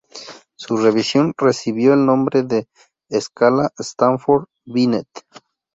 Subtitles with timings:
[0.55, 2.67] Su revisión recibió el nombre de
[3.11, 5.05] escala Stanford-Binet.